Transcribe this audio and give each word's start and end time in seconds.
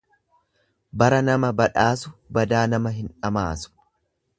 Bara 1.01 1.19
nama 1.27 1.53
badhaasu 1.61 2.17
badaa 2.39 2.67
nama 2.77 2.97
hin 3.01 3.15
dhamaasu. 3.17 3.77